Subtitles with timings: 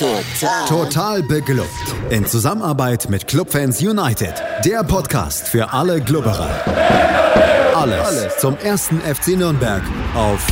[0.00, 0.66] Total.
[0.66, 1.94] Total beglückt.
[2.08, 4.32] In Zusammenarbeit mit Clubfans United.
[4.64, 6.48] Der Podcast für alle Glubberer.
[7.74, 9.82] Alles, Alles zum ersten FC Nürnberg
[10.14, 10.46] auf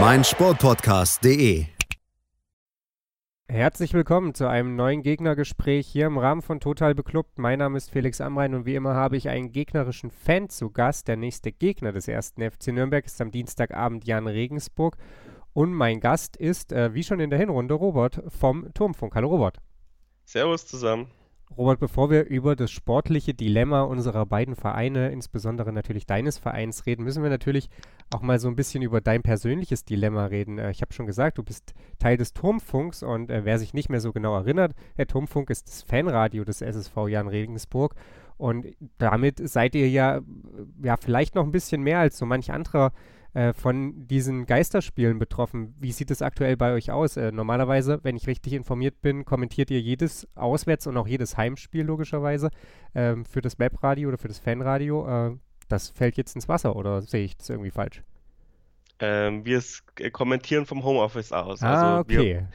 [0.00, 1.66] meinsportpodcast.de.
[3.46, 7.38] Herzlich willkommen zu einem neuen Gegnergespräch hier im Rahmen von Total Beklubbt.
[7.38, 11.08] Mein Name ist Felix Amrein und wie immer habe ich einen gegnerischen Fan zu Gast.
[11.08, 14.96] Der nächste Gegner des ersten FC Nürnberg ist am Dienstagabend Jan Regensburg.
[15.52, 19.14] Und mein Gast ist, äh, wie schon in der Hinrunde, Robert vom Turmfunk.
[19.14, 19.58] Hallo Robert.
[20.24, 21.08] Servus zusammen.
[21.56, 27.04] Robert, bevor wir über das sportliche Dilemma unserer beiden Vereine, insbesondere natürlich deines Vereins, reden,
[27.04, 27.70] müssen wir natürlich
[28.10, 30.58] auch mal so ein bisschen über dein persönliches Dilemma reden.
[30.58, 33.88] Äh, ich habe schon gesagt, du bist Teil des Turmfunks und äh, wer sich nicht
[33.88, 37.94] mehr so genau erinnert, der Turmfunk ist das Fanradio des SSV Jan Regensburg
[38.38, 38.66] und
[38.98, 40.20] damit seid ihr ja,
[40.82, 42.92] ja vielleicht noch ein bisschen mehr als so manch anderer
[43.34, 45.74] äh, von diesen Geisterspielen betroffen.
[45.78, 47.16] Wie sieht es aktuell bei euch aus?
[47.16, 51.84] Äh, normalerweise, wenn ich richtig informiert bin, kommentiert ihr jedes Auswärts- und auch jedes Heimspiel
[51.84, 52.50] logischerweise
[52.94, 55.28] ähm, für das Webradio oder für das Fanradio.
[55.28, 55.36] Äh,
[55.68, 58.02] das fällt jetzt ins Wasser oder sehe ich das irgendwie falsch?
[59.00, 59.62] Ähm, wir
[59.98, 61.62] äh, kommentieren vom Homeoffice aus.
[61.62, 62.18] Ah, also okay.
[62.18, 62.48] Wir,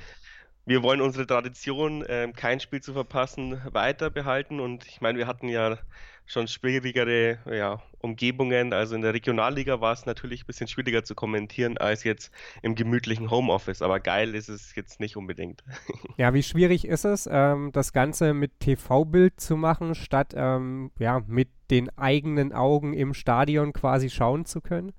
[0.65, 4.59] wir wollen unsere Tradition, äh, kein Spiel zu verpassen, weiter behalten.
[4.59, 5.77] Und ich meine, wir hatten ja
[6.25, 8.71] schon schwierigere ja, Umgebungen.
[8.71, 12.75] Also in der Regionalliga war es natürlich ein bisschen schwieriger zu kommentieren als jetzt im
[12.75, 13.81] gemütlichen Homeoffice.
[13.81, 15.63] Aber geil ist es jetzt nicht unbedingt.
[16.15, 21.23] Ja, wie schwierig ist es, ähm, das Ganze mit TV-Bild zu machen, statt ähm, ja,
[21.25, 24.93] mit den eigenen Augen im Stadion quasi schauen zu können?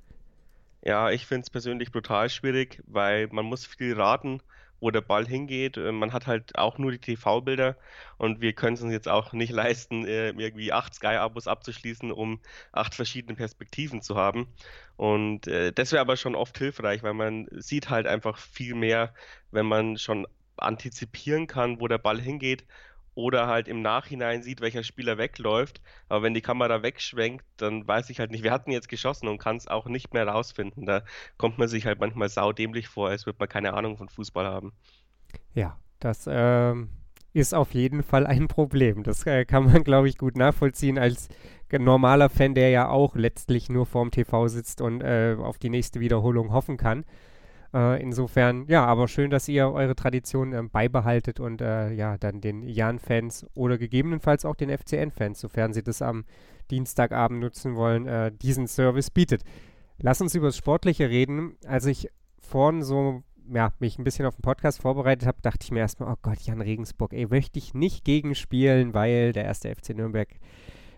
[0.82, 4.40] Ja, ich finde es persönlich brutal schwierig, weil man muss viel raten
[4.84, 5.77] wo der Ball hingeht.
[5.78, 7.77] Äh, man hat halt auch nur die TV-Bilder
[8.18, 12.40] und wir können es uns jetzt auch nicht leisten, äh, irgendwie acht Sky-Abos abzuschließen, um
[12.70, 14.46] acht verschiedene Perspektiven zu haben.
[14.96, 19.14] Und äh, das wäre aber schon oft hilfreich, weil man sieht halt einfach viel mehr,
[19.50, 22.64] wenn man schon antizipieren kann, wo der Ball hingeht
[23.14, 25.80] oder halt im Nachhinein sieht, welcher Spieler wegläuft.
[26.08, 29.39] Aber wenn die Kamera wegschwenkt, dann weiß ich halt nicht, wir hatten jetzt geschossen und
[29.39, 30.86] kann es auch nicht mehr rausfinden.
[30.86, 31.02] Da
[31.36, 34.72] kommt man sich halt manchmal saudämlich vor, als würde man keine Ahnung von Fußball haben.
[35.55, 36.90] Ja, das ähm,
[37.33, 39.02] ist auf jeden Fall ein Problem.
[39.02, 41.28] Das äh, kann man, glaube ich, gut nachvollziehen als
[41.72, 45.98] normaler Fan, der ja auch letztlich nur vorm TV sitzt und äh, auf die nächste
[45.98, 47.05] Wiederholung hoffen kann.
[47.74, 52.40] Äh, insofern, ja, aber schön, dass ihr eure Tradition äh, beibehaltet und äh, ja, dann
[52.40, 56.24] den Jan-Fans oder gegebenenfalls auch den FCN-Fans, sofern sie das am
[56.70, 59.42] Dienstagabend nutzen wollen, äh, diesen Service bietet.
[59.98, 61.57] Lass uns über das Sportliche reden.
[61.67, 62.08] Als ich
[62.39, 66.13] vorhin so ja, mich ein bisschen auf den Podcast vorbereitet habe, dachte ich mir erstmal,
[66.13, 70.29] oh Gott, Jan Regensburg, ey, möchte ich nicht gegenspielen, weil der erste FC Nürnberg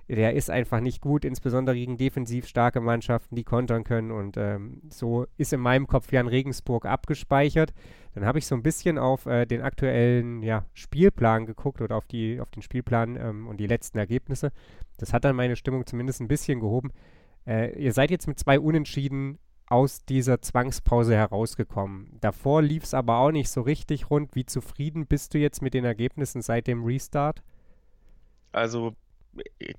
[0.09, 4.13] der ist einfach nicht gut, insbesondere gegen defensiv starke Mannschaften, die kontern können.
[4.13, 7.75] Und ähm, so ist in meinem Kopf Jan Regensburg abgespeichert.
[8.15, 12.07] Dann habe ich so ein bisschen auf äh, den aktuellen ja, Spielplan geguckt oder auf,
[12.07, 14.53] die, auf den Spielplan ähm, und die letzten Ergebnisse.
[14.97, 16.93] Das hat dann meine Stimmung zumindest ein bisschen gehoben.
[17.47, 19.39] Äh, ihr seid jetzt mit zwei Unentschieden
[19.69, 22.17] aus dieser Zwangspause herausgekommen.
[22.21, 24.37] Davor lief es aber auch nicht so richtig rund.
[24.37, 27.43] Wie zufrieden bist du jetzt mit den Ergebnissen seit dem Restart?
[28.53, 28.95] Also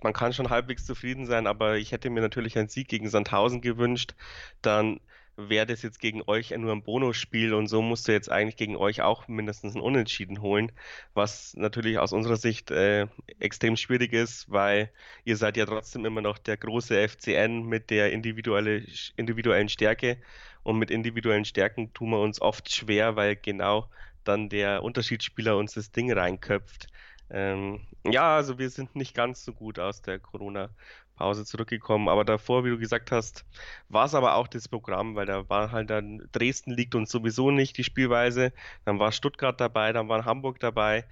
[0.03, 3.61] man kann schon halbwegs zufrieden sein, aber ich hätte mir natürlich einen Sieg gegen Sandhausen
[3.61, 4.15] gewünscht.
[4.61, 4.99] Dann
[5.37, 8.75] wäre das jetzt gegen euch nur ein Bonusspiel und so musst du jetzt eigentlich gegen
[8.75, 10.71] euch auch mindestens ein Unentschieden holen,
[11.13, 13.07] was natürlich aus unserer Sicht äh,
[13.39, 14.91] extrem schwierig ist, weil
[15.25, 18.83] ihr seid ja trotzdem immer noch der große FCN mit der individuelle,
[19.15, 20.17] individuellen Stärke
[20.63, 23.89] und mit individuellen Stärken tun wir uns oft schwer, weil genau
[24.23, 26.87] dann der Unterschiedsspieler uns das Ding reinköpft.
[27.29, 32.63] Ähm, ja, also wir sind nicht ganz so gut aus der Corona-Pause zurückgekommen, aber davor,
[32.63, 33.45] wie du gesagt hast,
[33.89, 37.51] war es aber auch das Programm, weil da war halt dann, Dresden liegt uns sowieso
[37.51, 38.53] nicht die Spielweise,
[38.85, 41.05] dann war Stuttgart dabei, dann war Hamburg dabei.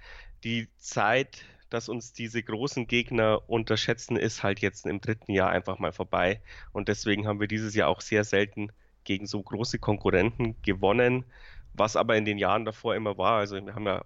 [0.44, 5.78] Die Zeit, dass uns diese großen Gegner unterschätzen, ist halt jetzt im dritten Jahr einfach
[5.78, 6.40] mal vorbei
[6.72, 8.70] und deswegen haben wir dieses Jahr auch sehr selten
[9.04, 11.24] gegen so große Konkurrenten gewonnen,
[11.74, 13.38] was aber in den Jahren davor immer war.
[13.38, 14.02] Also wir haben ja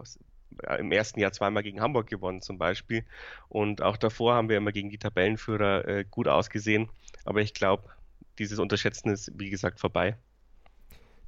[0.79, 3.05] im ersten Jahr zweimal gegen Hamburg gewonnen zum Beispiel.
[3.49, 6.89] Und auch davor haben wir immer gegen die Tabellenführer äh, gut ausgesehen.
[7.25, 7.89] Aber ich glaube,
[8.39, 10.17] dieses Unterschätzen ist, wie gesagt, vorbei.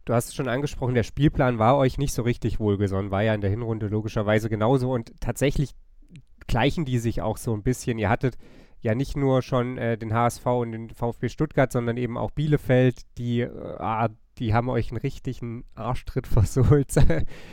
[0.04, 3.34] Du hast es schon angesprochen, der Spielplan war euch nicht so richtig wohlgesonnen, war ja
[3.34, 4.90] in der Hinrunde logischerweise genauso.
[4.90, 5.74] Und tatsächlich
[6.48, 7.98] gleichen die sich auch so ein bisschen.
[7.98, 8.36] Ihr hattet
[8.80, 13.02] ja nicht nur schon äh, den HSV und den VfB Stuttgart, sondern eben auch Bielefeld,
[13.16, 16.96] die äh, die haben euch einen richtigen Arschtritt versohlt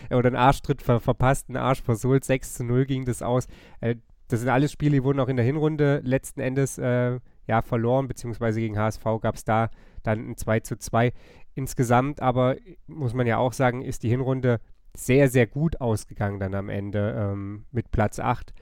[0.10, 2.24] oder einen Arschtritt ver verpasst, einen Arsch versohlt.
[2.24, 3.48] 6 zu 0 ging das aus.
[3.82, 3.96] Äh,
[4.28, 8.08] das sind alles Spiele, die wurden auch in der Hinrunde letzten Endes äh, ja, verloren,
[8.08, 9.70] beziehungsweise gegen HSV gab es da
[10.04, 11.14] dann ein 2 zu 2
[11.56, 12.22] insgesamt.
[12.22, 12.56] Aber
[12.86, 14.62] muss man ja auch sagen, ist die Hinrunde
[14.96, 18.54] sehr, sehr gut ausgegangen dann am Ende ähm, mit Platz 8.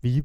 [0.00, 0.24] Wie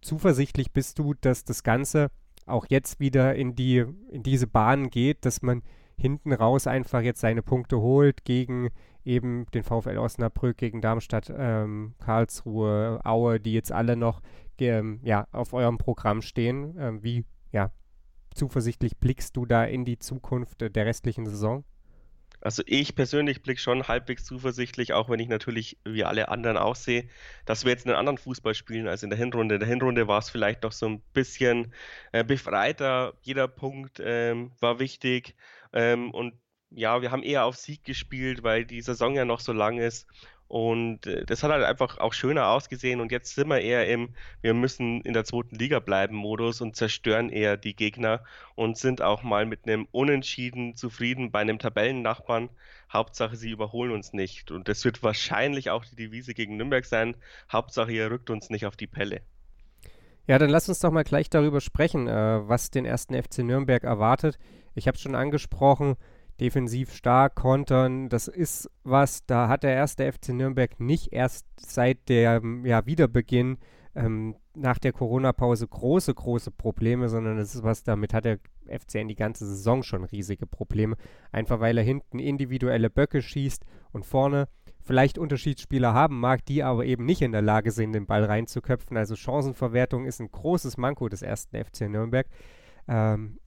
[0.00, 2.10] zuversichtlich bist du, dass das Ganze
[2.46, 5.62] auch jetzt wieder in, die, in diese Bahn geht, dass man
[5.96, 8.70] hinten raus einfach jetzt seine Punkte holt gegen
[9.04, 14.20] eben den VfL Osnabrück, gegen Darmstadt, ähm, Karlsruhe, Aue, die jetzt alle noch
[14.58, 16.74] ähm, ja, auf eurem Programm stehen.
[16.78, 17.70] Ähm, wie ja,
[18.34, 21.64] zuversichtlich blickst du da in die Zukunft der restlichen Saison?
[22.44, 26.76] Also ich persönlich blicke schon halbwegs zuversichtlich, auch wenn ich natürlich wie alle anderen auch
[26.76, 27.08] sehe,
[27.46, 29.54] dass wir jetzt einen anderen Fußball spielen als in der Hinrunde.
[29.54, 31.72] In der Hinrunde war es vielleicht noch so ein bisschen
[32.12, 33.14] äh, befreiter.
[33.22, 35.34] Jeder Punkt ähm, war wichtig
[35.72, 36.34] ähm, und
[36.70, 40.06] ja, wir haben eher auf Sieg gespielt, weil die Saison ja noch so lang ist.
[40.54, 43.00] Und äh, das hat halt einfach auch schöner ausgesehen.
[43.00, 44.10] Und jetzt sind wir eher im,
[44.40, 48.22] wir müssen in der zweiten Liga bleiben Modus und zerstören eher die Gegner
[48.54, 52.50] und sind auch mal mit einem Unentschieden zufrieden bei einem Tabellennachbarn.
[52.92, 54.52] Hauptsache, sie überholen uns nicht.
[54.52, 57.16] Und das wird wahrscheinlich auch die Devise gegen Nürnberg sein.
[57.50, 59.22] Hauptsache, ihr rückt uns nicht auf die Pelle.
[60.28, 63.82] Ja, dann lass uns doch mal gleich darüber sprechen, äh, was den ersten FC Nürnberg
[63.82, 64.38] erwartet.
[64.76, 65.96] Ich habe es schon angesprochen,
[66.40, 68.08] defensiv stark kontern.
[68.08, 73.58] Das ist was, da hat der erste FC Nürnberg nicht erst seit dem ja, Wiederbeginn
[73.94, 79.08] ähm, nach der Corona-Pause große, große Probleme, sondern das ist was, damit hat der FCN
[79.08, 80.96] die ganze Saison schon riesige Probleme.
[81.32, 84.48] Einfach weil er hinten individuelle Böcke schießt und vorne
[84.80, 88.96] vielleicht Unterschiedsspieler haben mag, die aber eben nicht in der Lage sind, den Ball reinzuköpfen.
[88.96, 92.26] Also Chancenverwertung ist ein großes Manko des ersten FC Nürnberg.
[92.86, 93.38] Ähm,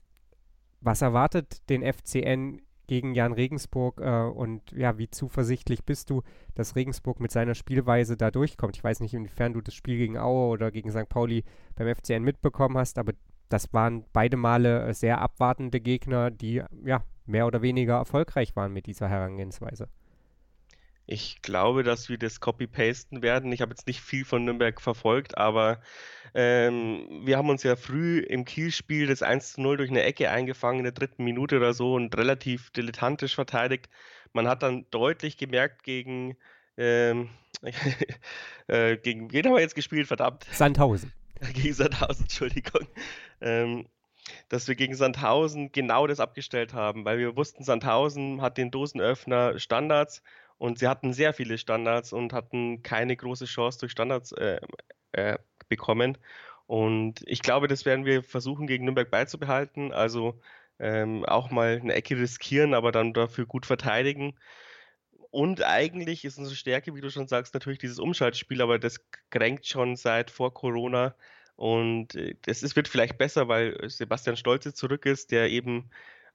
[0.80, 6.22] was erwartet den FCN gegen Jan Regensburg äh, und ja, wie zuversichtlich bist du,
[6.56, 8.76] dass Regensburg mit seiner Spielweise da durchkommt?
[8.76, 11.08] Ich weiß nicht, inwiefern du das Spiel gegen Aue oder gegen St.
[11.08, 11.44] Pauli
[11.76, 13.12] beim FCN mitbekommen hast, aber
[13.48, 18.72] das waren beide Male äh, sehr abwartende Gegner, die ja mehr oder weniger erfolgreich waren
[18.72, 19.88] mit dieser Herangehensweise.
[21.10, 23.50] Ich glaube, dass wir das Copy-Pasten werden.
[23.50, 25.80] Ich habe jetzt nicht viel von Nürnberg verfolgt, aber
[26.34, 30.28] ähm, wir haben uns ja früh im Kielspiel das 1 zu 0 durch eine Ecke
[30.30, 33.88] eingefangen in der dritten Minute oder so und relativ dilettantisch verteidigt.
[34.34, 36.36] Man hat dann deutlich gemerkt gegen,
[36.76, 37.30] ähm,
[38.66, 40.44] äh, gegen wen haben wir jetzt gespielt, verdammt?
[40.52, 41.14] Sandhausen.
[41.54, 42.86] gegen Sandhausen, Entschuldigung.
[43.40, 43.86] Ähm,
[44.50, 49.58] dass wir gegen Sandhausen genau das abgestellt haben, weil wir wussten, Sandhausen hat den Dosenöffner
[49.58, 50.22] Standards
[50.58, 54.60] und sie hatten sehr viele Standards und hatten keine große Chance durch Standards äh,
[55.12, 55.38] äh,
[55.68, 56.18] bekommen.
[56.66, 59.92] Und ich glaube, das werden wir versuchen, gegen Nürnberg beizubehalten.
[59.92, 60.40] Also
[60.78, 64.36] ähm, auch mal eine Ecke riskieren, aber dann dafür gut verteidigen.
[65.30, 69.00] Und eigentlich ist unsere Stärke, wie du schon sagst, natürlich dieses Umschaltspiel, aber das
[69.30, 71.14] kränkt schon seit vor Corona.
[71.56, 72.14] Und
[72.46, 75.90] es äh, wird vielleicht besser, weil Sebastian Stolze zurück ist, der eben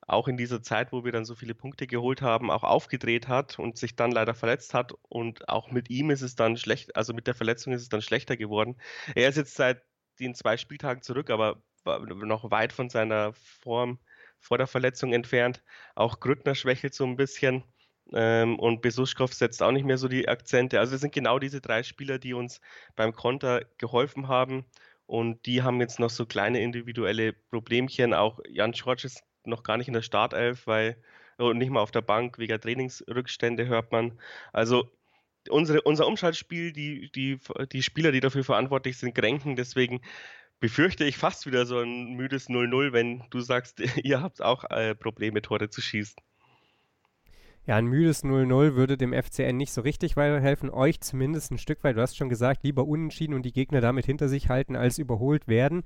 [0.07, 3.59] auch in dieser Zeit, wo wir dann so viele Punkte geholt haben, auch aufgedreht hat
[3.59, 4.93] und sich dann leider verletzt hat.
[5.09, 8.01] Und auch mit ihm ist es dann schlecht, also mit der Verletzung ist es dann
[8.01, 8.77] schlechter geworden.
[9.15, 9.83] Er ist jetzt seit
[10.19, 13.99] den zwei Spieltagen zurück, aber noch weit von seiner Form
[14.39, 15.63] vor der Verletzung entfernt.
[15.95, 17.63] Auch Grüttner schwächelt so ein bisschen.
[18.13, 20.79] Ähm, und Besuschkow setzt auch nicht mehr so die Akzente.
[20.79, 22.59] Also es sind genau diese drei Spieler, die uns
[22.95, 24.65] beim Konter geholfen haben.
[25.05, 28.13] Und die haben jetzt noch so kleine individuelle Problemchen.
[28.13, 30.97] Auch Jan Schorsch ist noch gar nicht in der Startelf, weil
[31.37, 34.19] und nicht mal auf der Bank wegen Trainingsrückstände hört man.
[34.51, 34.89] Also
[35.49, 37.39] unsere, unser Umschaltspiel, die, die,
[37.71, 39.55] die Spieler, die dafür verantwortlich sind, kränken.
[39.55, 40.01] Deswegen
[40.59, 44.95] befürchte ich fast wieder so ein müdes 0-0, wenn du sagst, ihr habt auch äh,
[44.95, 46.15] Probleme, Tore zu schießen.
[47.65, 51.81] Ja, ein müdes 0-0 würde dem FCN nicht so richtig weiterhelfen, euch zumindest ein Stück
[51.85, 54.97] weit, du hast schon gesagt, lieber unentschieden und die Gegner damit hinter sich halten, als
[54.97, 55.83] überholt werden.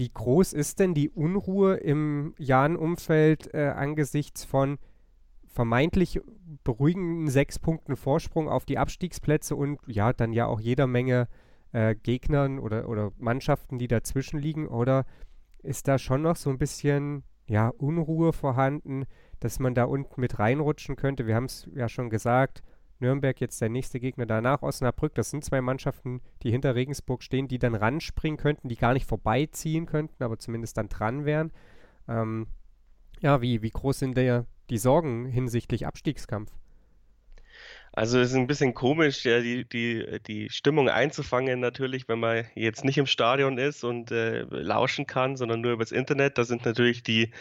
[0.00, 4.78] Wie groß ist denn die Unruhe im Jan-Umfeld äh, angesichts von
[5.46, 6.22] vermeintlich
[6.64, 11.28] beruhigenden sechs Punkten Vorsprung auf die Abstiegsplätze und ja, dann ja auch jeder Menge
[11.72, 14.68] äh, Gegnern oder, oder Mannschaften, die dazwischen liegen?
[14.68, 15.04] Oder
[15.62, 19.04] ist da schon noch so ein bisschen ja, Unruhe vorhanden,
[19.40, 21.26] dass man da unten mit reinrutschen könnte?
[21.26, 22.62] Wir haben es ja schon gesagt,
[23.00, 25.14] Nürnberg jetzt der nächste Gegner danach, Osnabrück.
[25.14, 29.06] Das sind zwei Mannschaften, die hinter Regensburg stehen, die dann ranspringen könnten, die gar nicht
[29.06, 31.52] vorbeiziehen könnten, aber zumindest dann dran wären.
[32.08, 32.46] Ähm,
[33.20, 36.52] ja, wie, wie groß sind der, die Sorgen hinsichtlich Abstiegskampf?
[37.92, 42.46] Also es ist ein bisschen komisch, ja, die, die, die Stimmung einzufangen natürlich, wenn man
[42.54, 46.38] jetzt nicht im Stadion ist und äh, lauschen kann, sondern nur übers Internet.
[46.38, 47.32] Da sind natürlich die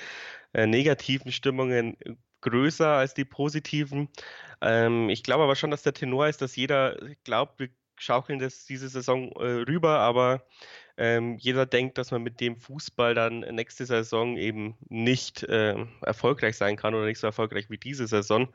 [0.53, 1.97] äh, negativen Stimmungen
[2.41, 4.09] größer als die positiven.
[4.61, 7.69] Ähm, ich glaube aber schon, dass der Tenor ist, dass jeder glaubt, wir
[8.01, 10.45] schaukeln das diese Saison äh, rüber, aber
[10.97, 16.57] ähm, jeder denkt, dass man mit dem Fußball dann nächste Saison eben nicht äh, erfolgreich
[16.57, 18.49] sein kann oder nicht so erfolgreich wie diese Saison.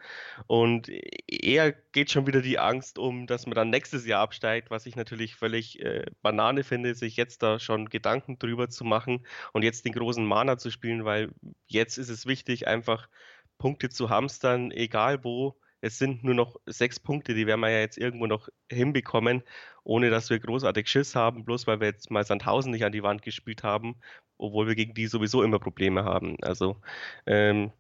[0.47, 0.91] Und
[1.27, 4.95] eher geht schon wieder die Angst um, dass man dann nächstes Jahr absteigt, was ich
[4.95, 9.87] natürlich völlig äh, Banane finde, sich jetzt da schon Gedanken drüber zu machen und jetzt
[9.87, 11.31] den großen Mana zu spielen, weil
[11.67, 13.09] jetzt ist es wichtig, einfach
[13.59, 17.81] Punkte zu hamstern, egal wo es sind nur noch sechs Punkte, die werden wir ja
[17.81, 19.43] jetzt irgendwo noch hinbekommen,
[19.83, 23.03] ohne dass wir großartig Schiss haben, bloß weil wir jetzt mal Sandhausen nicht an die
[23.03, 23.97] Wand gespielt haben,
[24.39, 26.39] obwohl wir gegen die sowieso immer Probleme haben.
[26.43, 26.81] Also
[27.27, 27.71] ähm,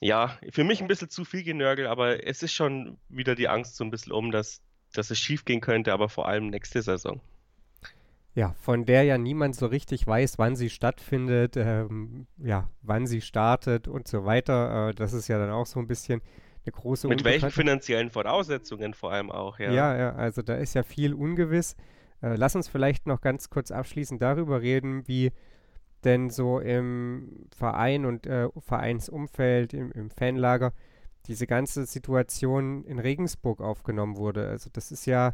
[0.00, 3.74] ja, für mich ein bisschen zu viel Genörgel, aber es ist schon wieder die Angst
[3.74, 4.62] so ein bisschen um, dass,
[4.92, 7.20] dass es schief gehen könnte, aber vor allem nächste Saison.
[8.36, 13.22] Ja, von der ja niemand so richtig weiß, wann sie stattfindet, ähm, ja, wann sie
[13.22, 14.90] startet und so weiter.
[14.90, 16.20] Äh, das ist ja dann auch so ein bisschen
[16.66, 19.72] eine große Mit welchen finanziellen Voraussetzungen vor allem auch, ja.
[19.72, 21.76] Ja, ja, also da ist ja viel ungewiss.
[22.20, 25.32] Äh, lass uns vielleicht noch ganz kurz abschließend darüber reden, wie
[26.04, 30.74] denn so im Verein und äh, Vereinsumfeld, im, im Fanlager,
[31.26, 34.46] diese ganze Situation in Regensburg aufgenommen wurde.
[34.46, 35.32] Also das ist ja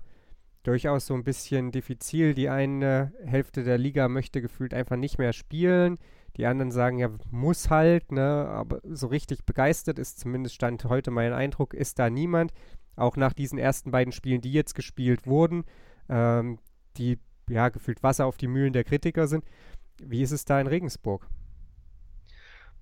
[0.63, 2.35] durchaus so ein bisschen diffizil.
[2.35, 5.99] Die eine Hälfte der Liga möchte gefühlt einfach nicht mehr spielen.
[6.37, 8.49] Die anderen sagen ja, muss halt, ne?
[8.49, 12.53] Aber so richtig begeistert ist zumindest stand heute mein Eindruck, ist da niemand.
[12.97, 15.65] Auch nach diesen ersten beiden Spielen, die jetzt gespielt wurden,
[16.09, 16.59] ähm,
[16.97, 19.45] die ja gefühlt Wasser auf die Mühlen der Kritiker sind.
[20.03, 21.27] Wie ist es da in Regensburg?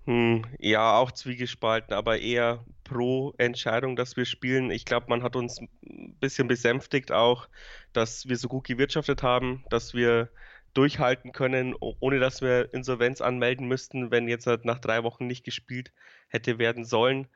[0.06, 4.70] Hm, ja, auch zwiegespalten, aber eher pro Entscheidung, dass wir spielen.
[4.70, 5.60] Ich glaube, man hat uns
[6.20, 7.48] bisschen besänftigt auch,
[7.92, 10.30] dass wir so gut gewirtschaftet haben, dass wir
[10.74, 15.44] durchhalten können, ohne dass wir Insolvenz anmelden müssten, wenn jetzt halt nach drei Wochen nicht
[15.44, 15.92] gespielt
[16.28, 17.26] hätte werden sollen.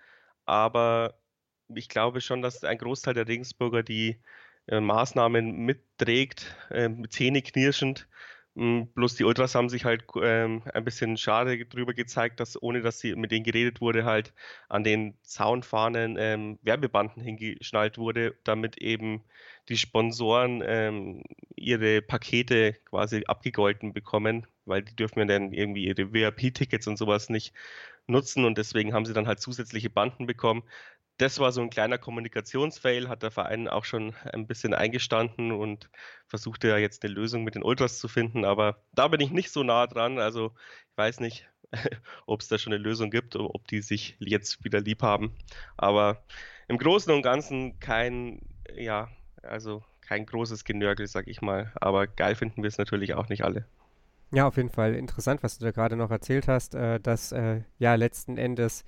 [0.47, 1.19] Aber
[1.75, 4.21] ich glaube schon, dass ein Großteil der Regensburger die
[4.67, 8.09] äh, Maßnahmen mitträgt, äh, zähneknirschend.
[8.56, 12.82] Hm, bloß die Ultras haben sich halt ähm, ein bisschen schade drüber gezeigt, dass ohne
[12.82, 14.32] dass sie mit denen geredet wurde, halt
[14.68, 19.25] an den Zaunfahnen ähm, Werbebanden hingeschnallt wurde, damit eben
[19.68, 21.25] die Sponsoren ähm,
[21.56, 27.30] ihre Pakete quasi abgegolten bekommen, weil die dürfen ja dann irgendwie ihre VIP-Tickets und sowas
[27.30, 27.52] nicht
[28.06, 30.62] nutzen und deswegen haben sie dann halt zusätzliche Banden bekommen
[31.18, 35.88] das war so ein kleiner Kommunikationsfail, hat der Verein auch schon ein bisschen eingestanden und
[36.26, 39.50] versuchte ja jetzt eine Lösung mit den Ultras zu finden, aber da bin ich nicht
[39.52, 40.18] so nah dran.
[40.18, 40.52] Also
[40.90, 41.49] ich weiß nicht,
[42.26, 45.37] ob es da schon eine Lösung gibt, ob die sich jetzt wieder lieb haben.
[45.76, 46.25] Aber
[46.68, 48.40] im Großen und Ganzen kein,
[48.75, 49.09] ja,
[49.42, 51.73] also kein großes Genörgel, sag ich mal.
[51.76, 53.66] Aber geil finden wir es natürlich auch nicht alle.
[54.33, 57.61] Ja, auf jeden Fall interessant, was du da gerade noch erzählt hast, äh, dass äh,
[57.78, 58.85] ja letzten Endes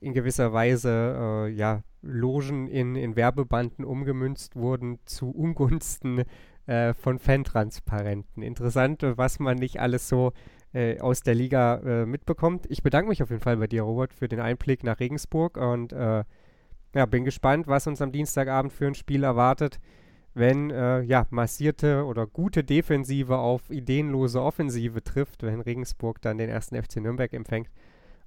[0.00, 6.24] in gewisser Weise äh, ja, Logen in, in Werbebanden umgemünzt wurden zu Ungunsten
[6.66, 8.42] äh, von Fantransparenten.
[8.42, 10.32] Interessant, was man nicht alles so
[10.72, 12.66] äh, aus der Liga äh, mitbekommt.
[12.68, 15.92] Ich bedanke mich auf jeden Fall bei dir, Robert, für den Einblick nach Regensburg und
[15.92, 16.24] äh,
[16.94, 19.78] ja, bin gespannt, was uns am Dienstagabend für ein Spiel erwartet,
[20.34, 26.48] wenn äh, ja, massierte oder gute Defensive auf ideenlose Offensive trifft, wenn Regensburg dann den
[26.48, 27.68] ersten FC Nürnberg empfängt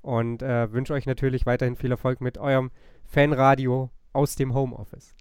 [0.02, 2.72] und äh, wünsche euch natürlich weiterhin viel Erfolg mit eurem
[3.06, 5.16] Fanradio aus dem Homeoffice.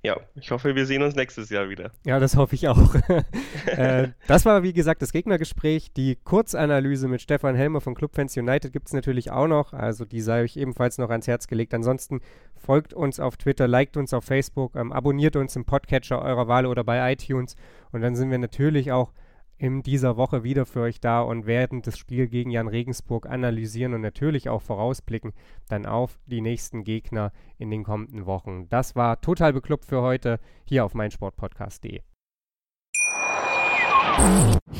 [0.00, 1.90] Ja, ich hoffe, wir sehen uns nächstes Jahr wieder.
[2.06, 2.94] Ja, das hoffe ich auch.
[3.66, 5.92] äh, das war, wie gesagt, das Gegnergespräch.
[5.92, 9.72] Die Kurzanalyse mit Stefan Helmer von Clubfans United gibt es natürlich auch noch.
[9.72, 11.74] Also die sei euch ebenfalls noch ans Herz gelegt.
[11.74, 12.20] Ansonsten
[12.54, 16.66] folgt uns auf Twitter, liked uns auf Facebook, ähm, abonniert uns im Podcatcher eurer Wahl
[16.66, 17.56] oder bei iTunes.
[17.90, 19.12] Und dann sind wir natürlich auch
[19.58, 23.94] in dieser Woche wieder für euch da und werden das Spiel gegen Jan Regensburg analysieren
[23.94, 25.32] und natürlich auch vorausblicken
[25.68, 28.68] dann auf die nächsten Gegner in den kommenden Wochen.
[28.68, 32.00] Das war total bekloppt für heute hier auf meinsportpodcast.de.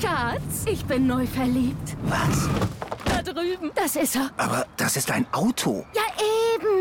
[0.01, 1.97] Schatz, ich bin neu verliebt.
[2.05, 2.49] Was?
[3.05, 3.71] Da drüben.
[3.75, 4.31] Das ist er.
[4.37, 5.85] Aber das ist ein Auto.
[5.95, 6.03] Ja,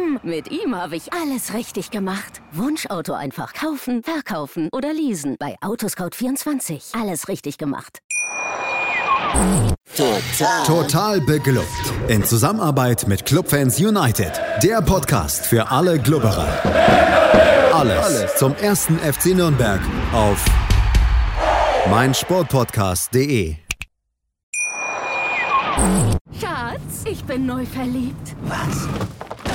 [0.08, 0.20] eben.
[0.24, 2.42] Mit ihm habe ich alles richtig gemacht.
[2.52, 5.36] Wunschauto einfach kaufen, verkaufen oder leasen.
[5.40, 7.00] Bei Autoscout24.
[7.00, 8.00] Alles richtig gemacht.
[9.96, 10.64] Total.
[10.66, 11.68] Total beglückt.
[12.08, 14.32] In Zusammenarbeit mit Clubfans United.
[14.64, 16.48] Der Podcast für alle Glubberer.
[17.74, 19.82] Alles, Alles zum ersten FC Nürnberg
[20.14, 20.44] auf
[21.90, 23.56] meinsportpodcast.de.
[26.40, 28.36] Schatz, ich bin neu verliebt.
[28.48, 28.88] Was?